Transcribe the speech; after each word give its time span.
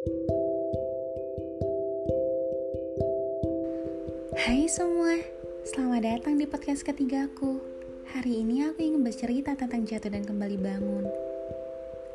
Hai 0.00 0.08
semua, 4.64 5.20
selamat 5.68 6.00
datang 6.00 6.40
di 6.40 6.48
podcast 6.48 6.88
ketigaku. 6.88 7.60
Hari 8.08 8.40
ini 8.40 8.64
aku 8.64 8.80
ingin 8.80 9.04
bercerita 9.04 9.52
tentang 9.52 9.84
jatuh 9.84 10.08
dan 10.08 10.24
kembali 10.24 10.56
bangun. 10.56 11.04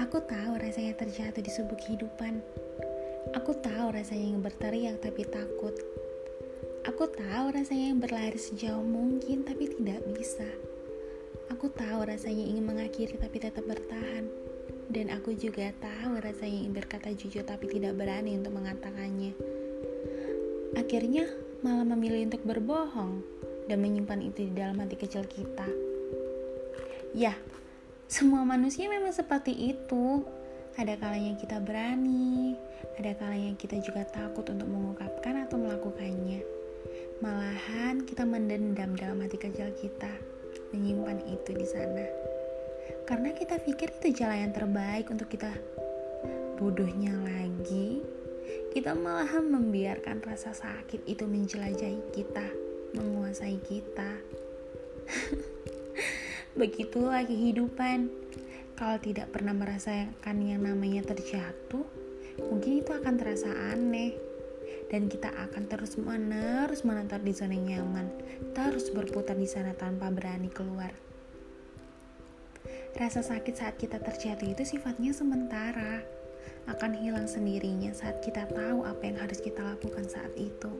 Aku 0.00 0.24
tahu 0.24 0.56
rasanya 0.56 0.96
terjatuh 0.96 1.44
di 1.44 1.52
sebuah 1.52 1.76
kehidupan. 1.76 2.40
Aku 3.36 3.52
tahu 3.60 3.92
rasanya 3.92 4.32
yang 4.32 4.40
berteriak 4.40 4.96
tapi 5.04 5.28
takut. 5.28 5.76
Aku 6.88 7.12
tahu 7.12 7.52
rasanya 7.52 7.92
yang 7.92 8.00
berlari 8.00 8.40
sejauh 8.40 8.80
mungkin 8.80 9.44
tapi 9.44 9.68
tidak 9.68 10.00
bisa. 10.16 10.48
Aku 11.52 11.68
tahu 11.68 12.08
rasanya 12.08 12.40
ingin 12.40 12.64
mengakhiri 12.64 13.20
tapi 13.20 13.36
tetap 13.36 13.68
bertahan. 13.68 14.46
Dan 14.86 15.10
aku 15.10 15.34
juga 15.34 15.74
tahu 15.82 16.22
rasanya 16.22 16.62
ingin 16.62 16.72
berkata 16.74 17.10
jujur 17.10 17.42
tapi 17.42 17.66
tidak 17.66 17.98
berani 17.98 18.38
untuk 18.38 18.54
mengatakannya. 18.54 19.34
Akhirnya 20.78 21.26
malah 21.64 21.88
memilih 21.88 22.30
untuk 22.30 22.42
berbohong 22.46 23.24
dan 23.66 23.82
menyimpan 23.82 24.22
itu 24.22 24.46
di 24.46 24.52
dalam 24.54 24.78
hati 24.78 24.94
kecil 24.94 25.26
kita. 25.26 25.66
Ya, 27.16 27.34
semua 28.06 28.46
manusia 28.46 28.86
memang 28.86 29.10
seperti 29.10 29.74
itu. 29.74 30.22
Ada 30.76 31.00
kalanya 31.00 31.34
kita 31.40 31.56
berani, 31.64 32.54
ada 33.00 33.16
kalanya 33.16 33.56
kita 33.56 33.80
juga 33.80 34.04
takut 34.04 34.44
untuk 34.52 34.68
mengungkapkan 34.68 35.48
atau 35.48 35.56
melakukannya. 35.56 36.44
Malahan 37.24 38.04
kita 38.04 38.28
mendendam 38.28 38.92
dalam 38.92 39.24
hati 39.24 39.40
kecil 39.40 39.72
kita, 39.80 40.12
menyimpan 40.76 41.24
itu 41.24 41.50
di 41.56 41.64
sana. 41.64 42.04
Karena 43.06 43.30
kita 43.30 43.62
pikir 43.62 43.94
itu 44.02 44.18
jalan 44.18 44.50
yang 44.50 44.54
terbaik 44.54 45.06
untuk 45.14 45.30
kita. 45.30 45.54
Bodohnya 46.58 47.14
lagi, 47.14 48.02
kita 48.74 48.98
malahan 48.98 49.46
membiarkan 49.46 50.26
rasa 50.26 50.50
sakit 50.50 51.06
itu 51.06 51.22
menjelajahi 51.22 52.02
kita, 52.10 52.42
menguasai 52.98 53.62
kita. 53.62 54.10
Begitulah 56.58 57.22
kehidupan. 57.22 58.10
Kalau 58.74 58.98
tidak 58.98 59.30
pernah 59.30 59.54
merasakan 59.54 60.36
yang 60.42 60.66
namanya 60.66 61.06
terjatuh, 61.06 61.86
mungkin 62.42 62.82
itu 62.82 62.90
akan 62.90 63.14
terasa 63.14 63.54
aneh. 63.70 64.18
Dan 64.90 65.06
kita 65.06 65.30
akan 65.30 65.70
terus 65.70 65.94
menerus 65.94 66.82
menetap 66.82 67.22
di 67.22 67.30
zona 67.30 67.54
nyaman, 67.54 68.10
terus 68.50 68.90
berputar 68.90 69.38
di 69.38 69.46
sana 69.46 69.78
tanpa 69.78 70.10
berani 70.10 70.50
keluar. 70.50 71.05
Rasa 72.96 73.20
sakit 73.20 73.54
saat 73.54 73.76
kita 73.76 74.00
terjatuh 74.00 74.56
itu 74.56 74.64
sifatnya 74.64 75.12
sementara 75.12 76.00
akan 76.66 76.98
hilang 76.98 77.28
sendirinya 77.30 77.94
saat 77.94 78.18
kita 78.24 78.48
tahu 78.50 78.82
apa 78.82 79.02
yang 79.06 79.20
harus 79.22 79.38
kita 79.38 79.62
lakukan 79.62 80.08
saat 80.08 80.32
itu. 80.34 80.72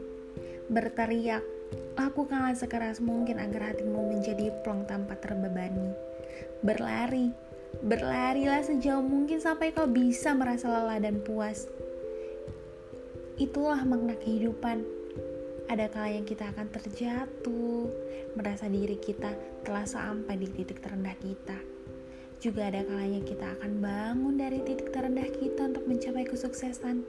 Berteriak, 0.66 1.46
lakukanlah 1.94 2.58
sekeras 2.58 2.98
mungkin 2.98 3.38
agar 3.38 3.70
hatimu 3.70 4.16
menjadi 4.16 4.50
plong 4.66 4.88
tanpa 4.90 5.14
terbebani. 5.20 5.94
Berlari, 6.64 7.30
berlarilah 7.86 8.66
sejauh 8.66 9.04
mungkin 9.04 9.38
sampai 9.38 9.70
kau 9.70 9.86
bisa 9.86 10.34
merasa 10.34 10.66
lelah 10.66 10.98
dan 10.98 11.22
puas. 11.22 11.70
Itulah 13.38 13.84
makna 13.86 14.18
kehidupan. 14.18 14.82
Ada 15.70 15.90
kala 15.90 16.16
yang 16.16 16.26
kita 16.26 16.50
akan 16.50 16.72
terjatuh, 16.72 17.90
merasa 18.34 18.66
diri 18.66 18.98
kita 18.98 19.36
telah 19.62 19.84
sampai 19.84 20.34
di 20.38 20.48
titik 20.50 20.78
terendah 20.78 21.14
kita 21.18 21.75
juga 22.46 22.70
ada 22.70 22.86
kalanya 22.86 23.18
kita 23.26 23.58
akan 23.58 23.82
bangun 23.82 24.38
dari 24.38 24.62
titik 24.62 24.94
terendah 24.94 25.26
kita 25.34 25.66
untuk 25.66 25.82
mencapai 25.90 26.22
kesuksesan. 26.22 27.02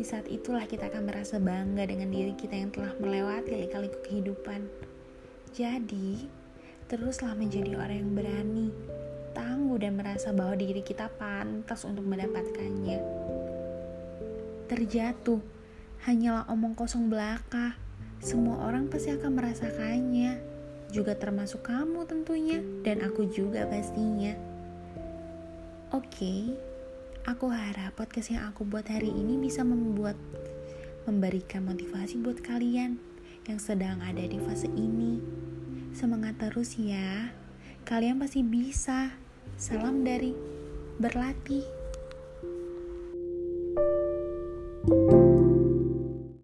Di 0.00 0.04
saat 0.08 0.24
itulah 0.32 0.64
kita 0.64 0.88
akan 0.88 1.04
merasa 1.04 1.36
bangga 1.36 1.84
dengan 1.84 2.08
diri 2.08 2.32
kita 2.32 2.56
yang 2.56 2.72
telah 2.72 2.96
melewati 2.96 3.60
lika-liku 3.60 4.00
kehidupan. 4.08 4.64
Jadi, 5.52 6.32
teruslah 6.88 7.36
menjadi 7.36 7.76
orang 7.76 8.08
yang 8.08 8.12
berani, 8.16 8.68
tangguh 9.36 9.76
dan 9.76 10.00
merasa 10.00 10.32
bahwa 10.32 10.56
diri 10.56 10.80
kita 10.80 11.12
pantas 11.12 11.84
untuk 11.84 12.08
mendapatkannya. 12.08 13.04
Terjatuh 14.64 15.44
hanyalah 16.08 16.48
omong 16.48 16.72
kosong 16.72 17.12
belaka. 17.12 17.76
Semua 18.24 18.64
orang 18.64 18.88
pasti 18.88 19.12
akan 19.12 19.28
merasakannya 19.36 20.40
juga 20.88 21.12
termasuk 21.12 21.68
kamu 21.68 22.08
tentunya, 22.08 22.64
dan 22.80 23.04
aku 23.04 23.28
juga 23.28 23.68
pastinya. 23.68 24.53
Oke, 26.04 26.20
okay, 26.20 26.42
aku 27.24 27.48
harap 27.48 27.96
podcast 27.96 28.28
yang 28.28 28.44
aku 28.52 28.68
buat 28.68 28.84
hari 28.92 29.08
ini 29.08 29.40
bisa 29.40 29.64
membuat 29.64 30.20
memberikan 31.08 31.64
motivasi 31.64 32.20
buat 32.20 32.44
kalian 32.44 33.00
yang 33.48 33.56
sedang 33.56 34.04
ada 34.04 34.20
di 34.20 34.36
fase 34.36 34.68
ini. 34.68 35.16
Semangat 35.96 36.36
terus 36.36 36.76
ya, 36.76 37.32
kalian 37.88 38.20
pasti 38.20 38.44
bisa. 38.44 39.16
Salam 39.56 40.04
dari 40.04 40.36
berlatih. 41.00 41.64